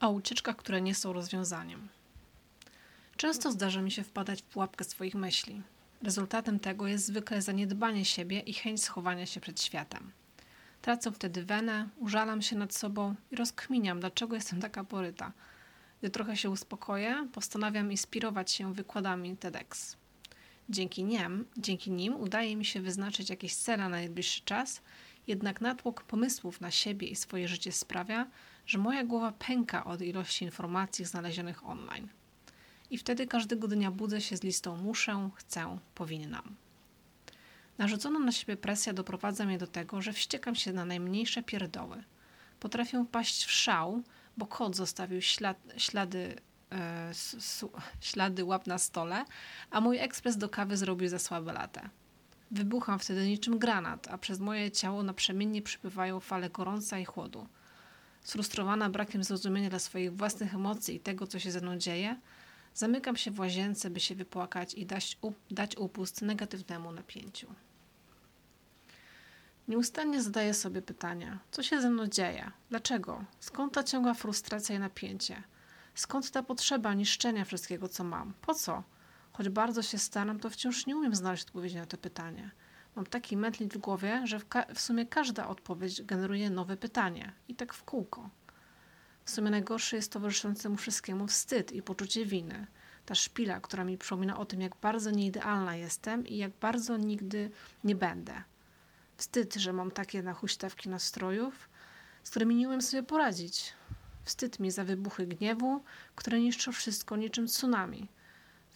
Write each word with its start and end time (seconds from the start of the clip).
o 0.00 0.10
ucieczkach, 0.10 0.56
które 0.56 0.80
nie 0.80 0.94
są 0.94 1.12
rozwiązaniem. 1.12 1.88
Często 3.16 3.52
zdarza 3.52 3.82
mi 3.82 3.90
się 3.90 4.02
wpadać 4.02 4.42
w 4.42 4.44
pułapkę 4.44 4.84
swoich 4.84 5.14
myśli. 5.14 5.62
Rezultatem 6.02 6.60
tego 6.60 6.86
jest 6.86 7.06
zwykle 7.06 7.42
zaniedbanie 7.42 8.04
siebie 8.04 8.40
i 8.40 8.54
chęć 8.54 8.82
schowania 8.82 9.26
się 9.26 9.40
przed 9.40 9.62
światem. 9.62 10.12
Tracę 10.82 11.12
wtedy 11.12 11.44
wenę, 11.44 11.88
użalam 11.96 12.42
się 12.42 12.56
nad 12.56 12.74
sobą 12.74 13.14
i 13.30 13.36
rozkminiam, 13.36 14.00
dlaczego 14.00 14.34
jestem 14.34 14.60
taka 14.60 14.84
poryta. 14.84 15.32
Gdy 16.00 16.10
trochę 16.10 16.36
się 16.36 16.50
uspokoję, 16.50 17.28
postanawiam 17.32 17.90
inspirować 17.90 18.50
się 18.50 18.74
wykładami 18.74 19.36
TEDx. 19.36 19.96
Dzięki 20.68 21.04
nim, 21.04 21.44
dzięki 21.56 21.90
nim 21.90 22.16
udaje 22.16 22.56
mi 22.56 22.64
się 22.64 22.80
wyznaczyć 22.80 23.30
jakieś 23.30 23.54
cele 23.54 23.82
na 23.82 23.88
najbliższy 23.88 24.40
czas, 24.40 24.82
jednak 25.26 25.60
natłok 25.60 26.02
pomysłów 26.02 26.60
na 26.60 26.70
siebie 26.70 27.08
i 27.08 27.16
swoje 27.16 27.48
życie 27.48 27.72
sprawia, 27.72 28.26
że 28.68 28.78
moja 28.78 29.04
głowa 29.04 29.32
pęka 29.32 29.84
od 29.84 30.02
ilości 30.02 30.44
informacji 30.44 31.04
znalezionych 31.04 31.66
online. 31.66 32.08
I 32.90 32.98
wtedy 32.98 33.26
każdego 33.26 33.68
dnia 33.68 33.90
budzę 33.90 34.20
się 34.20 34.36
z 34.36 34.42
listą 34.42 34.76
muszę, 34.76 35.30
chcę, 35.34 35.78
powinnam. 35.94 36.56
Narzucona 37.78 38.18
na 38.18 38.32
siebie 38.32 38.56
presja 38.56 38.92
doprowadza 38.92 39.44
mnie 39.44 39.58
do 39.58 39.66
tego, 39.66 40.02
że 40.02 40.12
wściekam 40.12 40.54
się 40.54 40.72
na 40.72 40.84
najmniejsze 40.84 41.42
pierdoły. 41.42 42.04
Potrafię 42.60 43.04
paść 43.12 43.44
w 43.44 43.50
szał, 43.50 44.02
bo 44.36 44.46
kot 44.46 44.76
zostawił 44.76 45.22
ślad, 45.22 45.58
ślady, 45.76 46.36
e, 46.72 47.12
ślady 48.00 48.44
łap 48.44 48.66
na 48.66 48.78
stole, 48.78 49.24
a 49.70 49.80
mój 49.80 49.98
ekspres 49.98 50.36
do 50.36 50.48
kawy 50.48 50.76
zrobił 50.76 51.08
za 51.08 51.18
słabe 51.18 51.52
latę. 51.52 51.88
Wybucham 52.50 52.98
wtedy 52.98 53.26
niczym 53.26 53.58
granat, 53.58 54.08
a 54.08 54.18
przez 54.18 54.40
moje 54.40 54.70
ciało 54.70 55.02
naprzemiennie 55.02 55.62
przypływają 55.62 56.20
fale 56.20 56.50
gorąca 56.50 56.98
i 56.98 57.04
chłodu. 57.04 57.46
Sfrustrowana 58.22 58.90
brakiem 58.90 59.24
zrozumienia 59.24 59.70
dla 59.70 59.78
swoich 59.78 60.16
własnych 60.16 60.54
emocji 60.54 60.94
i 60.94 61.00
tego, 61.00 61.26
co 61.26 61.38
się 61.38 61.50
ze 61.50 61.60
mną 61.60 61.76
dzieje, 61.76 62.20
zamykam 62.74 63.16
się 63.16 63.30
w 63.30 63.40
łazience, 63.40 63.90
by 63.90 64.00
się 64.00 64.14
wypłakać 64.14 64.74
i 64.74 64.86
dać, 64.86 65.18
dać 65.50 65.76
upust 65.76 66.22
negatywnemu 66.22 66.92
napięciu. 66.92 67.54
Nieustannie 69.68 70.22
zadaję 70.22 70.54
sobie 70.54 70.82
pytania: 70.82 71.38
co 71.50 71.62
się 71.62 71.80
ze 71.80 71.90
mną 71.90 72.06
dzieje? 72.06 72.50
Dlaczego? 72.70 73.24
Skąd 73.40 73.74
ta 73.74 73.82
ciągła 73.84 74.14
frustracja 74.14 74.76
i 74.76 74.78
napięcie? 74.78 75.42
Skąd 75.94 76.30
ta 76.30 76.42
potrzeba 76.42 76.94
niszczenia 76.94 77.44
wszystkiego, 77.44 77.88
co 77.88 78.04
mam? 78.04 78.34
Po 78.40 78.54
co? 78.54 78.82
Choć 79.32 79.48
bardzo 79.48 79.82
się 79.82 79.98
staram, 79.98 80.40
to 80.40 80.50
wciąż 80.50 80.86
nie 80.86 80.96
umiem 80.96 81.14
znaleźć 81.14 81.44
odpowiedzi 81.44 81.76
na 81.76 81.86
to 81.86 81.96
pytanie. 81.96 82.50
Mam 82.96 83.06
taki 83.06 83.36
mętlik 83.36 83.74
w 83.74 83.78
głowie, 83.78 84.22
że 84.24 84.38
w, 84.38 84.44
w 84.74 84.80
sumie 84.80 85.06
każda 85.06 85.48
odpowiedź 85.48 86.02
generuje 86.02 86.50
nowe 86.50 86.76
pytanie 86.76 87.32
i 87.48 87.54
tak 87.54 87.74
w 87.74 87.84
kółko. 87.84 88.30
W 89.24 89.30
sumie 89.30 89.50
najgorsze 89.50 89.96
jest 89.96 90.12
towarzyszące 90.12 90.68
mu 90.68 90.76
wszystkiemu 90.76 91.26
wstyd 91.26 91.72
i 91.72 91.82
poczucie 91.82 92.26
winy. 92.26 92.66
Ta 93.06 93.14
szpila, 93.14 93.60
która 93.60 93.84
mi 93.84 93.98
przypomina 93.98 94.38
o 94.38 94.44
tym, 94.44 94.60
jak 94.60 94.76
bardzo 94.76 95.10
nieidealna 95.10 95.76
jestem 95.76 96.26
i 96.26 96.36
jak 96.36 96.52
bardzo 96.60 96.96
nigdy 96.96 97.50
nie 97.84 97.94
będę. 97.94 98.42
Wstyd, 99.16 99.54
że 99.54 99.72
mam 99.72 99.90
takie 99.90 100.22
nahuśtawki 100.22 100.88
nastrojów, 100.88 101.68
z 102.24 102.30
którymi 102.30 102.54
nie 102.54 102.68
umiem 102.68 102.82
sobie 102.82 103.02
poradzić. 103.02 103.72
Wstyd 104.24 104.60
mi 104.60 104.70
za 104.70 104.84
wybuchy 104.84 105.26
gniewu, 105.26 105.82
które 106.14 106.40
niszczą 106.40 106.72
wszystko 106.72 107.16
niczym 107.16 107.46
tsunami. 107.46 108.08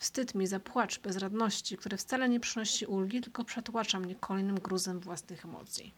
Wstyd 0.02 0.34
mi 0.34 0.46
za 0.46 0.60
płacz 0.60 1.00
bezradności, 1.00 1.76
który 1.76 1.96
wcale 1.96 2.28
nie 2.28 2.40
przynosi 2.40 2.86
ulgi, 2.86 3.20
tylko 3.20 3.44
przetłacza 3.44 4.00
mnie 4.00 4.14
kolejnym 4.14 4.56
gruzem 4.56 5.00
własnych 5.00 5.44
emocji. 5.44 5.94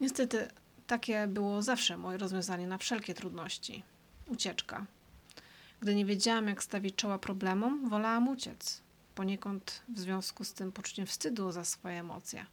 Niestety, 0.00 0.48
takie 0.86 1.26
było 1.26 1.62
zawsze 1.62 1.96
moje 1.96 2.18
rozwiązanie 2.18 2.66
na 2.66 2.78
wszelkie 2.78 3.14
trudności 3.14 3.82
ucieczka. 4.26 4.86
Gdy 5.80 5.94
nie 5.94 6.04
wiedziałam, 6.04 6.48
jak 6.48 6.62
stawić 6.62 6.94
czoła 6.94 7.18
problemom, 7.18 7.88
wolałam 7.88 8.28
uciec 8.28 8.80
poniekąd 9.14 9.82
w 9.88 9.98
związku 9.98 10.44
z 10.44 10.52
tym 10.52 10.72
poczuciem 10.72 11.06
wstydu 11.06 11.52
za 11.52 11.64
swoje 11.64 12.00
emocje, 12.00 12.46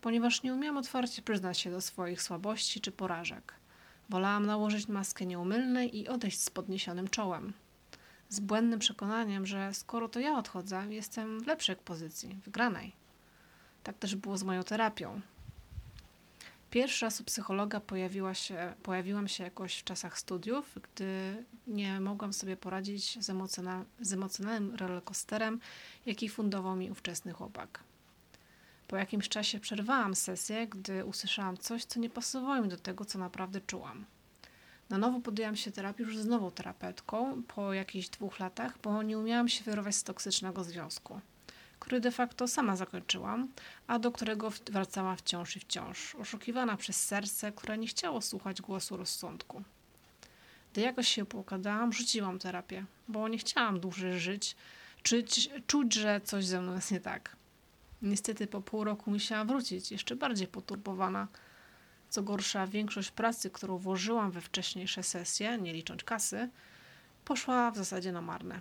ponieważ 0.00 0.42
nie 0.42 0.54
umiałam 0.54 0.76
otwarcie 0.76 1.22
przyznać 1.22 1.58
się 1.58 1.70
do 1.70 1.80
swoich 1.80 2.22
słabości 2.22 2.80
czy 2.80 2.92
porażek. 2.92 3.54
Wolałam 4.08 4.46
nałożyć 4.46 4.88
maskę 4.88 5.26
nieumylnej 5.26 5.98
i 5.98 6.08
odejść 6.08 6.40
z 6.40 6.50
podniesionym 6.50 7.08
czołem. 7.08 7.52
Z 8.28 8.40
błędnym 8.40 8.78
przekonaniem, 8.78 9.46
że 9.46 9.74
skoro 9.74 10.08
to 10.08 10.20
ja 10.20 10.38
odchodzę, 10.38 10.86
jestem 10.90 11.40
w 11.40 11.46
lepszej 11.46 11.76
pozycji, 11.76 12.38
wygranej. 12.44 12.92
Tak 13.82 13.98
też 13.98 14.16
było 14.16 14.38
z 14.38 14.42
moją 14.42 14.62
terapią. 14.62 15.20
Pierwszy 16.70 17.04
raz 17.04 17.20
u 17.20 17.24
psychologa 17.24 17.80
pojawiła 17.80 18.34
się, 18.34 18.74
pojawiłam 18.82 19.28
się 19.28 19.44
jakoś 19.44 19.76
w 19.76 19.84
czasach 19.84 20.18
studiów, 20.18 20.78
gdy 20.82 21.44
nie 21.66 22.00
mogłam 22.00 22.32
sobie 22.32 22.56
poradzić 22.56 23.24
z, 23.24 23.30
emocjonal, 23.30 23.84
z 24.00 24.12
emocjonalnym 24.12 24.74
rollercoasterem, 24.74 25.60
jaki 26.06 26.28
fundował 26.28 26.76
mi 26.76 26.90
ówczesny 26.90 27.32
chłopak. 27.32 27.80
Po 28.88 28.96
jakimś 28.96 29.28
czasie 29.28 29.60
przerwałam 29.60 30.14
sesję, 30.14 30.66
gdy 30.66 31.04
usłyszałam 31.04 31.56
coś, 31.56 31.84
co 31.84 32.00
nie 32.00 32.10
pasowało 32.10 32.62
mi 32.62 32.68
do 32.68 32.76
tego, 32.76 33.04
co 33.04 33.18
naprawdę 33.18 33.60
czułam. 33.60 34.04
Na 34.90 34.98
nowo 34.98 35.20
podjęłam 35.20 35.56
się 35.56 35.70
terapii 35.70 36.04
już 36.04 36.18
z 36.18 36.26
nową 36.26 36.50
terapeutką 36.50 37.42
po 37.42 37.72
jakichś 37.72 38.08
dwóch 38.08 38.38
latach, 38.38 38.78
bo 38.82 39.02
nie 39.02 39.18
umiałam 39.18 39.48
się 39.48 39.64
wyrwać 39.64 39.96
z 39.96 40.02
toksycznego 40.02 40.64
związku 40.64 41.20
który 41.80 42.00
de 42.00 42.10
facto 42.10 42.48
sama 42.48 42.76
zakończyłam, 42.76 43.48
a 43.86 43.98
do 43.98 44.12
którego 44.12 44.50
wracałam 44.72 45.16
wciąż 45.16 45.56
i 45.56 45.60
wciąż, 45.60 46.14
oszukiwana 46.14 46.76
przez 46.76 47.04
serce, 47.04 47.52
które 47.52 47.78
nie 47.78 47.86
chciało 47.86 48.22
słuchać 48.22 48.62
głosu 48.62 48.96
rozsądku. 48.96 49.62
Gdy 50.72 50.80
jakoś 50.80 51.08
się 51.08 51.26
poukładałam, 51.26 51.92
rzuciłam 51.92 52.38
terapię, 52.38 52.84
bo 53.08 53.28
nie 53.28 53.38
chciałam 53.38 53.80
dłużej 53.80 54.20
żyć, 54.20 54.56
czuć, 55.02 55.50
czuć, 55.66 55.94
że 55.94 56.20
coś 56.24 56.46
ze 56.46 56.60
mną 56.60 56.74
jest 56.74 56.90
nie 56.90 57.00
tak. 57.00 57.36
Niestety 58.02 58.46
po 58.46 58.60
pół 58.60 58.84
roku 58.84 59.10
musiałam 59.10 59.48
wrócić, 59.48 59.92
jeszcze 59.92 60.16
bardziej 60.16 60.48
poturbowana. 60.48 61.28
Co 62.10 62.22
gorsza, 62.22 62.66
większość 62.66 63.10
pracy, 63.10 63.50
którą 63.50 63.78
włożyłam 63.78 64.30
we 64.30 64.40
wcześniejsze 64.40 65.02
sesje, 65.02 65.58
nie 65.58 65.72
licząc 65.72 66.04
kasy, 66.04 66.48
poszła 67.24 67.70
w 67.70 67.76
zasadzie 67.76 68.12
na 68.12 68.20
marne. 68.20 68.60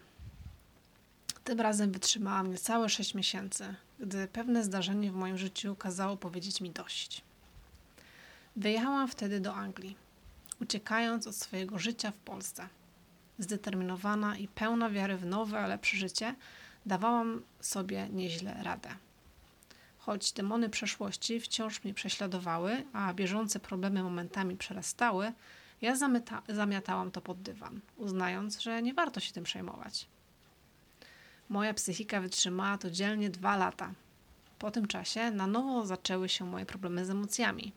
Tym 1.44 1.62
razem 1.62 1.92
wytrzymałam 1.92 2.52
niecałe 2.52 2.90
6 2.90 3.16
miesięcy, 3.16 3.76
gdy 4.00 4.28
pewne 4.28 4.64
zdarzenie 4.64 5.12
w 5.12 5.16
moim 5.16 5.38
życiu 5.38 5.76
kazało 5.76 6.18
powiedzieć 6.18 6.62
mi 6.62 6.72
dość. 6.72 7.24
Wyjechałam 8.56 9.08
wtedy 9.08 9.40
do 9.40 9.56
Anglii, 9.56 9.96
uciekając 10.62 11.28
od 11.28 11.36
swojego 11.36 11.80
życia 11.80 12.12
w 12.12 12.18
Polsce. 12.18 12.70
Zdeterminowana 13.40 14.38
i 14.38 14.48
pełna 14.48 14.90
wiary 14.90 15.18
w 15.18 15.26
nowe, 15.26 15.68
lepsze 15.68 15.98
życie, 15.98 16.36
dawałam 16.86 17.42
sobie 17.60 18.10
nieźle 18.10 18.64
radę. 18.64 18.90
Choć 20.06 20.32
demony 20.32 20.70
przeszłości 20.70 21.40
wciąż 21.40 21.84
mnie 21.84 21.94
prześladowały, 21.94 22.84
a 22.94 23.14
bieżące 23.14 23.60
problemy 23.60 24.04
momentami 24.04 24.58
przerastały, 24.58 25.34
ja 25.82 25.96
zamiatałam 26.50 27.12
to 27.12 27.22
pod 27.22 27.42
dywan, 27.42 27.80
uznając, 27.98 28.60
że 28.60 28.82
nie 28.82 28.94
warto 28.94 29.20
się 29.20 29.34
tym 29.34 29.44
przejmować. 29.44 30.08
Moja 31.50 31.74
psychika 31.74 32.22
wytrzymała 32.22 32.78
to 32.78 32.92
dzielnie 32.92 33.30
dwa 33.30 33.58
lata. 33.58 33.94
Po 34.60 34.72
tym 34.72 34.88
czasie 34.88 35.32
na 35.32 35.48
nowo 35.48 35.86
zaczęły 35.86 36.30
się 36.30 36.46
moje 36.46 36.66
problemy 36.66 37.06
z 37.06 37.10
emocjami. 37.10 37.72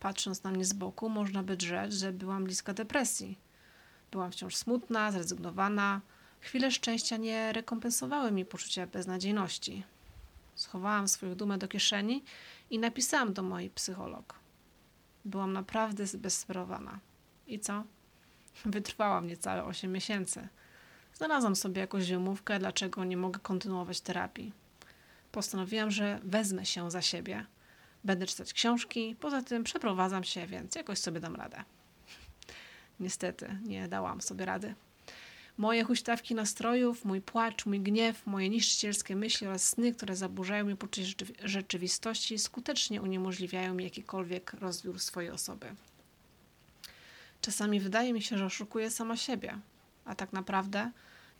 Patrząc 0.00 0.42
na 0.42 0.50
mnie 0.50 0.64
z 0.64 0.72
boku, 0.72 1.08
można 1.08 1.42
by 1.42 1.56
drzeć, 1.56 1.92
że 1.92 2.12
byłam 2.12 2.44
bliska 2.44 2.74
depresji. 2.74 3.38
Byłam 4.10 4.32
wciąż 4.32 4.56
smutna, 4.56 5.12
zrezygnowana. 5.12 6.00
Chwile 6.40 6.70
szczęścia 6.70 7.16
nie 7.16 7.52
rekompensowały 7.52 8.32
mi 8.32 8.44
poczucia 8.44 8.86
beznadziejności. 8.86 9.84
Schowałam 10.58 11.08
swoją 11.08 11.34
dumę 11.34 11.58
do 11.58 11.68
kieszeni 11.68 12.24
i 12.70 12.78
napisałam 12.78 13.32
do 13.32 13.42
mojej 13.42 13.70
psycholog. 13.70 14.34
Byłam 15.24 15.52
naprawdę 15.52 16.04
bezsperowana. 16.18 17.00
I 17.46 17.60
co? 17.60 17.84
Wytrwałam 18.64 19.26
niecałe 19.26 19.64
8 19.64 19.92
miesięcy. 19.92 20.48
Znalazłam 21.14 21.56
sobie 21.56 21.80
jakąś 21.80 22.10
wymówkę, 22.10 22.58
dlaczego 22.58 23.04
nie 23.04 23.16
mogę 23.16 23.40
kontynuować 23.40 24.00
terapii. 24.00 24.52
Postanowiłam, 25.32 25.90
że 25.90 26.20
wezmę 26.24 26.66
się 26.66 26.90
za 26.90 27.02
siebie. 27.02 27.46
Będę 28.04 28.26
czytać 28.26 28.52
książki, 28.52 29.16
poza 29.20 29.42
tym 29.42 29.64
przeprowadzam 29.64 30.24
się, 30.24 30.46
więc 30.46 30.74
jakoś 30.74 30.98
sobie 30.98 31.20
dam 31.20 31.36
radę. 31.36 31.64
Niestety, 33.00 33.58
nie 33.62 33.88
dałam 33.88 34.20
sobie 34.20 34.44
rady. 34.44 34.74
Moje 35.58 35.84
huśtawki 35.84 36.34
nastrojów, 36.34 37.04
mój 37.04 37.20
płacz, 37.20 37.66
mój 37.66 37.80
gniew, 37.80 38.26
moje 38.26 38.48
niszczycielskie 38.48 39.16
myśli 39.16 39.46
oraz 39.46 39.68
sny, 39.68 39.92
które 39.92 40.16
zaburzają 40.16 40.64
mi 40.64 40.76
poczucie 40.76 41.26
rzeczywistości, 41.44 42.38
skutecznie 42.38 43.02
uniemożliwiają 43.02 43.74
mi 43.74 43.84
jakikolwiek 43.84 44.52
rozbiór 44.52 45.00
swojej 45.00 45.30
osoby. 45.30 45.74
Czasami 47.40 47.80
wydaje 47.80 48.12
mi 48.12 48.22
się, 48.22 48.38
że 48.38 48.44
oszukuję 48.44 48.90
sama 48.90 49.16
siebie, 49.16 49.58
a 50.04 50.14
tak 50.14 50.32
naprawdę 50.32 50.90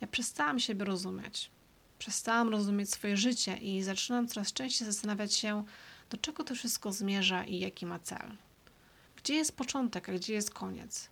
ja 0.00 0.06
przestałam 0.06 0.60
siebie 0.60 0.84
rozumieć. 0.84 1.50
Przestałam 1.98 2.48
rozumieć 2.48 2.90
swoje 2.90 3.16
życie 3.16 3.56
i 3.56 3.82
zaczynam 3.82 4.28
coraz 4.28 4.52
częściej 4.52 4.86
zastanawiać 4.86 5.34
się, 5.34 5.64
do 6.10 6.16
czego 6.16 6.44
to 6.44 6.54
wszystko 6.54 6.92
zmierza 6.92 7.44
i 7.44 7.58
jaki 7.58 7.86
ma 7.86 7.98
cel. 7.98 8.36
Gdzie 9.16 9.34
jest 9.34 9.56
początek, 9.56 10.08
a 10.08 10.12
gdzie 10.12 10.34
jest 10.34 10.50
koniec? 10.50 11.08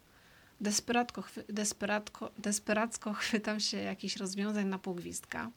Desperatko, 0.61 1.25
desperatko, 1.49 2.31
desperacko 2.39 3.13
chwytam 3.23 3.61
się 3.61 3.77
jakichś 3.77 4.17
rozwiązań 4.17 4.67
na 4.67 4.79
półgwistka, 4.79 5.51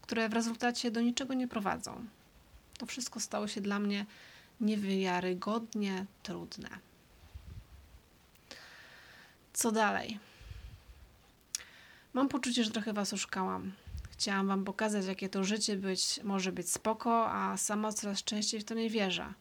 które 0.00 0.28
w 0.28 0.32
rezultacie 0.32 0.90
do 0.90 1.00
niczego 1.00 1.34
nie 1.34 1.48
prowadzą. 1.48 2.06
To 2.78 2.86
wszystko 2.86 3.20
stało 3.20 3.48
się 3.48 3.60
dla 3.60 3.78
mnie 3.78 4.06
niewiarygodnie 4.60 6.06
trudne. 6.22 6.68
Co 9.52 9.72
dalej? 9.72 10.18
Mam 12.12 12.28
poczucie, 12.28 12.64
że 12.64 12.70
trochę 12.70 12.92
Was 12.92 13.12
oszukałam. 13.12 13.72
Chciałam 14.10 14.46
Wam 14.46 14.64
pokazać, 14.64 15.06
jakie 15.06 15.28
to 15.28 15.44
życie 15.44 15.76
być, 15.76 16.20
może 16.22 16.52
być 16.52 16.70
spoko, 16.70 17.30
a 17.30 17.56
sama 17.56 17.92
coraz 17.92 18.24
częściej 18.24 18.60
w 18.60 18.64
to 18.64 18.74
nie 18.74 18.90
wierzę. 18.90 19.34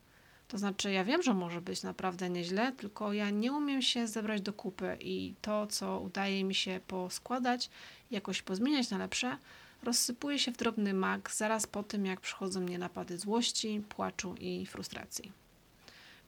To 0.51 0.57
znaczy, 0.57 0.91
ja 0.91 1.03
wiem, 1.03 1.23
że 1.23 1.33
może 1.33 1.61
być 1.61 1.83
naprawdę 1.83 2.29
nieźle, 2.29 2.71
tylko 2.71 3.13
ja 3.13 3.29
nie 3.29 3.53
umiem 3.53 3.81
się 3.81 4.07
zebrać 4.07 4.41
do 4.41 4.53
kupy 4.53 4.97
i 4.99 5.35
to, 5.41 5.67
co 5.67 5.99
udaje 5.99 6.43
mi 6.43 6.55
się 6.55 6.79
poskładać, 6.87 7.69
jakoś 8.11 8.41
pozmieniać 8.41 8.89
na 8.89 8.97
lepsze, 8.97 9.37
rozsypuje 9.83 10.39
się 10.39 10.51
w 10.51 10.57
drobny 10.57 10.93
mak 10.93 11.31
zaraz 11.31 11.67
po 11.67 11.83
tym, 11.83 12.05
jak 12.05 12.21
przychodzą 12.21 12.61
mnie 12.61 12.77
napady 12.77 13.17
złości, 13.17 13.83
płaczu 13.89 14.35
i 14.39 14.65
frustracji. 14.65 15.31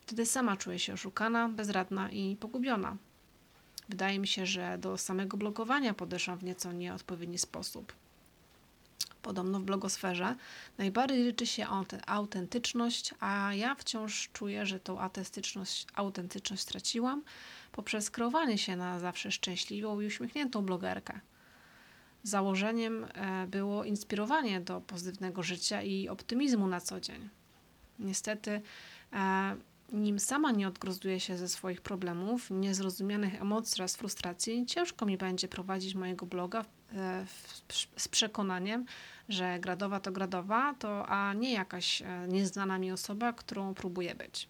Wtedy 0.01 0.25
sama 0.25 0.57
czuję 0.57 0.79
się 0.79 0.93
oszukana, 0.93 1.49
bezradna 1.49 2.11
i 2.11 2.35
pogubiona. 2.35 2.97
Wydaje 3.89 4.19
mi 4.19 4.27
się, 4.27 4.45
że 4.45 4.77
do 4.77 4.97
samego 4.97 5.37
blogowania 5.37 5.93
podeszłam 5.93 6.37
w 6.37 6.43
nieco 6.43 6.71
nieodpowiedni 6.71 7.37
sposób. 7.37 7.93
Podobno 9.23 9.59
w 9.59 9.63
blogosferze 9.63 10.35
najbardziej 10.77 11.23
liczy 11.23 11.47
się 11.47 11.67
autentyczność, 12.07 13.13
a 13.19 13.53
ja 13.53 13.75
wciąż 13.75 14.29
czuję, 14.33 14.65
że 14.65 14.79
tą 14.79 14.99
autentyczność, 14.99 15.87
autentyczność 15.95 16.61
straciłam 16.61 17.23
poprzez 17.71 18.09
kreowanie 18.09 18.57
się 18.57 18.75
na 18.75 18.99
zawsze 18.99 19.31
szczęśliwą 19.31 20.01
i 20.01 20.05
uśmiechniętą 20.07 20.65
blogerkę. 20.65 21.19
Założeniem 22.23 23.03
e, 23.13 23.47
było 23.47 23.83
inspirowanie 23.83 24.61
do 24.61 24.81
pozytywnego 24.81 25.43
życia 25.43 25.81
i 25.81 26.09
optymizmu 26.09 26.67
na 26.67 26.81
co 26.81 26.99
dzień. 26.99 27.29
Niestety, 27.99 28.61
e, 29.13 29.55
nim 29.93 30.19
sama 30.19 30.51
nie 30.51 30.67
odgrozuję 30.67 31.19
się 31.19 31.37
ze 31.37 31.49
swoich 31.49 31.81
problemów, 31.81 32.51
niezrozumianych 32.51 33.41
emocji 33.41 33.81
oraz 33.81 33.95
frustracji, 33.95 34.65
ciężko 34.65 35.05
mi 35.05 35.17
będzie 35.17 35.47
prowadzić 35.47 35.95
mojego 35.95 36.25
bloga 36.25 36.65
e, 36.93 37.25
z 37.97 38.07
przekonaniem, 38.07 38.85
że 39.29 39.59
gradowa 39.59 39.99
to 39.99 40.11
gradowa, 40.11 40.75
to 40.79 41.07
a 41.07 41.33
nie 41.33 41.53
jakaś 41.53 42.01
e, 42.01 42.27
nieznana 42.27 42.79
mi 42.79 42.91
osoba, 42.91 43.33
którą 43.33 43.73
próbuję 43.73 44.15
być. 44.15 44.47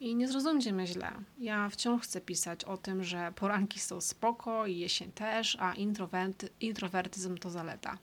I 0.00 0.14
nie 0.14 0.28
zrozumcie 0.28 0.72
mnie 0.72 0.86
źle. 0.86 1.12
Ja 1.38 1.68
wciąż 1.68 2.02
chcę 2.02 2.20
pisać 2.20 2.64
o 2.64 2.76
tym, 2.76 3.04
że 3.04 3.32
poranki 3.36 3.80
są 3.80 4.00
spoko 4.00 4.66
i 4.66 4.78
jesień 4.78 5.12
też, 5.12 5.56
a 5.60 5.74
introwerty, 5.74 6.48
introwertyzm 6.60 7.38
to 7.38 7.50
zaleta. 7.50 7.98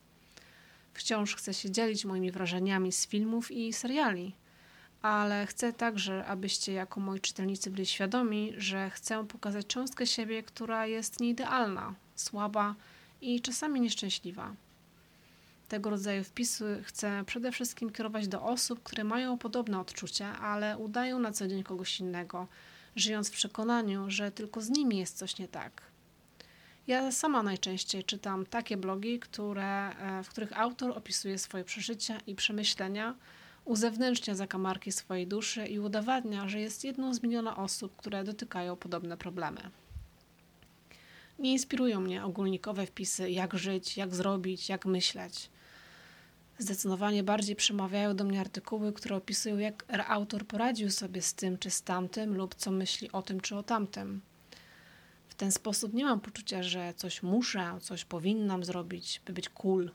Wciąż 0.94 1.36
chcę 1.36 1.54
się 1.54 1.70
dzielić 1.70 2.04
moimi 2.04 2.30
wrażeniami 2.30 2.92
z 2.92 3.06
filmów 3.06 3.50
i 3.50 3.72
seriali, 3.72 4.34
ale 5.02 5.46
chcę 5.46 5.72
także, 5.72 6.26
abyście 6.26 6.72
jako 6.72 7.00
moi 7.00 7.20
czytelnicy 7.20 7.70
byli 7.70 7.86
świadomi, 7.86 8.52
że 8.56 8.90
chcę 8.90 9.26
pokazać 9.26 9.66
cząstkę 9.66 10.06
siebie, 10.06 10.42
która 10.42 10.86
jest 10.86 11.20
nieidealna, 11.20 11.94
słaba 12.14 12.74
i 13.20 13.40
czasami 13.40 13.80
nieszczęśliwa. 13.80 14.54
Tego 15.68 15.90
rodzaju 15.90 16.24
wpisy 16.24 16.82
chcę 16.84 17.24
przede 17.26 17.52
wszystkim 17.52 17.90
kierować 17.90 18.28
do 18.28 18.42
osób, 18.42 18.82
które 18.82 19.04
mają 19.04 19.38
podobne 19.38 19.80
odczucia, 19.80 20.38
ale 20.40 20.78
udają 20.78 21.18
na 21.18 21.32
co 21.32 21.48
dzień 21.48 21.62
kogoś 21.62 22.00
innego, 22.00 22.46
żyjąc 22.96 23.28
w 23.28 23.32
przekonaniu, 23.32 24.04
że 24.10 24.30
tylko 24.30 24.60
z 24.60 24.70
nimi 24.70 24.98
jest 24.98 25.18
coś 25.18 25.38
nie 25.38 25.48
tak. 25.48 25.82
Ja 26.86 27.12
sama 27.12 27.42
najczęściej 27.42 28.04
czytam 28.04 28.46
takie 28.46 28.76
blogi, 28.76 29.18
które, 29.18 29.90
e, 29.90 30.22
w 30.24 30.28
których 30.28 30.58
autor 30.58 30.98
opisuje 30.98 31.38
swoje 31.38 31.64
przeżycia 31.64 32.18
i 32.26 32.34
przemyślenia, 32.34 33.14
uzewnętrznia 33.64 34.34
zakamarki 34.34 34.92
swojej 34.92 35.26
duszy 35.26 35.66
i 35.66 35.78
udowadnia, 35.78 36.48
że 36.48 36.60
jest 36.60 36.84
jedną 36.84 37.14
z 37.14 37.22
miliona 37.22 37.56
osób, 37.56 37.96
które 37.96 38.24
dotykają 38.24 38.76
podobne 38.76 39.16
problemy. 39.16 39.60
Nie 41.38 41.52
inspirują 41.52 42.00
mnie 42.00 42.24
ogólnikowe 42.24 42.86
wpisy, 42.86 43.30
jak 43.30 43.54
żyć, 43.54 43.96
jak 43.96 44.14
zrobić, 44.14 44.68
jak 44.68 44.86
myśleć. 44.86 45.50
Zdecydowanie 46.58 47.22
bardziej 47.22 47.56
przemawiają 47.56 48.16
do 48.16 48.24
mnie 48.24 48.40
artykuły, 48.40 48.92
które 48.92 49.16
opisują, 49.16 49.58
jak 49.58 49.84
autor 50.08 50.46
poradził 50.46 50.90
sobie 50.90 51.22
z 51.22 51.34
tym 51.34 51.58
czy 51.58 51.70
z 51.70 51.82
tamtym, 51.82 52.36
lub 52.36 52.54
co 52.54 52.70
myśli 52.70 53.12
o 53.12 53.22
tym 53.22 53.40
czy 53.40 53.56
o 53.56 53.62
tamtym. 53.62 54.20
W 55.28 55.34
ten 55.34 55.52
sposób 55.52 55.94
nie 55.94 56.04
mam 56.04 56.20
poczucia, 56.20 56.62
że 56.62 56.94
coś 56.96 57.22
muszę, 57.22 57.78
coś 57.80 58.04
powinnam 58.04 58.64
zrobić, 58.64 59.22
by 59.26 59.32
być 59.32 59.48
cool. 59.48 59.90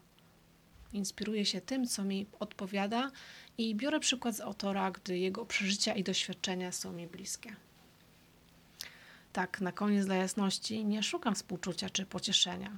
Inspiruję 0.93 1.45
się 1.45 1.61
tym, 1.61 1.87
co 1.87 2.03
mi 2.03 2.25
odpowiada 2.39 3.11
i 3.57 3.75
biorę 3.75 3.99
przykład 3.99 4.35
z 4.35 4.41
autora, 4.41 4.91
gdy 4.91 5.17
jego 5.17 5.45
przeżycia 5.45 5.93
i 5.93 6.03
doświadczenia 6.03 6.71
są 6.71 6.93
mi 6.93 7.07
bliskie. 7.07 7.55
Tak, 9.33 9.61
na 9.61 9.71
koniec 9.71 10.05
dla 10.05 10.15
jasności, 10.15 10.85
nie 10.85 11.03
szukam 11.03 11.35
współczucia 11.35 11.89
czy 11.89 12.05
pocieszenia. 12.05 12.77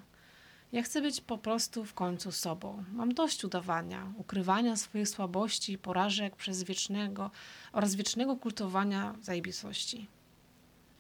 Ja 0.71 0.83
chcę 0.83 1.01
być 1.01 1.21
po 1.21 1.37
prostu 1.37 1.85
w 1.85 1.93
końcu 1.93 2.31
sobą. 2.31 2.83
Mam 2.93 3.13
dość 3.13 3.43
udawania, 3.43 4.13
ukrywania 4.17 4.75
swoich 4.75 5.09
słabości 5.09 5.73
i 5.73 5.77
porażek 5.77 6.35
przez 6.35 6.63
wiecznego 6.63 7.31
oraz 7.71 7.95
wiecznego 7.95 8.35
kultowania 8.35 9.15
zajebistości. 9.21 10.07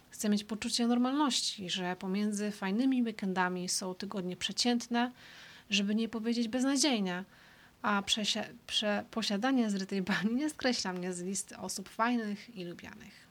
Chcę 0.09 0.29
mieć 0.29 0.43
poczucie 0.43 0.87
normalności, 0.87 1.69
że 1.69 1.95
pomiędzy 1.95 2.51
fajnymi 2.51 3.03
weekendami 3.03 3.69
są 3.69 3.95
tygodnie 3.95 4.37
przeciętne, 4.37 5.11
żeby 5.69 5.95
nie 5.95 6.09
powiedzieć 6.09 6.47
beznadziejne, 6.47 7.25
a 7.81 8.01
przesia- 8.01 8.53
prze- 8.67 9.03
posiadanie 9.11 9.69
zrytej 9.69 10.01
bani 10.11 10.35
nie 10.35 10.49
skreśla 10.49 10.93
mnie 10.93 11.13
z 11.13 11.21
listy 11.21 11.57
osób 11.57 11.89
fajnych 11.89 12.55
i 12.55 12.65
lubianych. 12.65 13.28